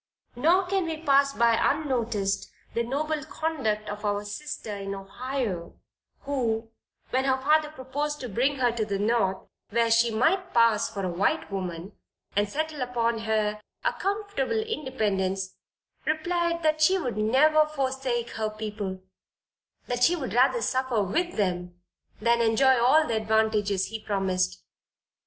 [0.35, 5.75] Nor can we pass by unnoticed the noble conduct of our sister in Ohio,
[6.21, 6.71] who,
[7.11, 9.37] when her father proposed to bring her to the North,
[9.69, 11.91] where she might pass for a white woman,
[12.35, 15.57] and settle upon her a comfortable independence,
[16.05, 19.03] replied that she would never forsake her people
[19.85, 21.79] that she would rather suffer with them
[22.19, 24.63] than enjoy all the advantages he promised.